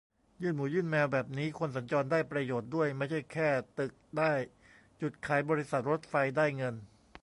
[0.41, 4.33] ยื่นหมูยื่นแมวแบบนี้คนสัญจรได้ประโยชน์ด้วย ไม่ใช่แค่ตึกได้
[5.01, 6.75] จุดขาย บริษัทรถไฟได้เงิน